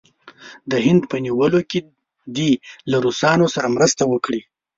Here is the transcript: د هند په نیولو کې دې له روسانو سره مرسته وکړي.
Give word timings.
د 0.71 0.73
هند 0.85 1.01
په 1.11 1.17
نیولو 1.25 1.61
کې 1.69 1.79
دې 2.35 2.51
له 2.91 2.97
روسانو 3.05 3.45
سره 3.55 3.73
مرسته 3.75 4.03
وکړي. 4.11 4.41